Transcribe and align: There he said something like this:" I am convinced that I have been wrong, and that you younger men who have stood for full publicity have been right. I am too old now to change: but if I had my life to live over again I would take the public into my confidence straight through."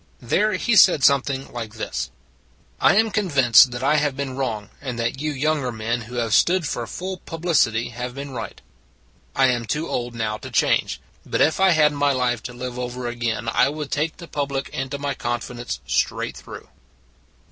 There 0.23 0.53
he 0.53 0.75
said 0.75 1.03
something 1.03 1.53
like 1.53 1.75
this:" 1.75 2.09
I 2.79 2.95
am 2.95 3.11
convinced 3.11 3.69
that 3.69 3.83
I 3.83 3.97
have 3.97 4.17
been 4.17 4.35
wrong, 4.35 4.71
and 4.81 4.97
that 4.97 5.21
you 5.21 5.31
younger 5.31 5.71
men 5.71 6.01
who 6.01 6.15
have 6.15 6.33
stood 6.33 6.67
for 6.67 6.87
full 6.87 7.17
publicity 7.17 7.89
have 7.89 8.15
been 8.15 8.31
right. 8.31 8.61
I 9.35 9.49
am 9.49 9.65
too 9.65 9.87
old 9.87 10.15
now 10.15 10.39
to 10.39 10.49
change: 10.49 10.99
but 11.23 11.39
if 11.39 11.59
I 11.59 11.69
had 11.69 11.93
my 11.93 12.13
life 12.13 12.41
to 12.49 12.51
live 12.53 12.79
over 12.79 13.07
again 13.07 13.47
I 13.47 13.69
would 13.69 13.91
take 13.91 14.17
the 14.17 14.27
public 14.27 14.69
into 14.69 14.97
my 14.97 15.13
confidence 15.13 15.79
straight 15.85 16.35
through." 16.35 16.69